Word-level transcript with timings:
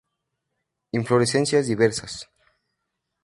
Inflorescencias 0.99 1.67
diversas. 1.67 2.13